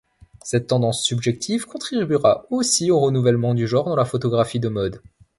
Cette 0.43 0.65
tendance 0.65 1.03
subjective 1.03 1.67
contribuera 1.67 2.47
aussi 2.49 2.89
au 2.89 2.99
renouvellement 2.99 3.53
du 3.53 3.67
genre 3.67 3.85
dans 3.85 3.95
la 3.95 4.03
photographie 4.03 4.59
de 4.59 4.67
mode. 4.67 4.99